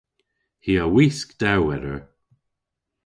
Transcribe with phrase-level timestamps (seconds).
[0.65, 1.99] Hi a wisk dewweder.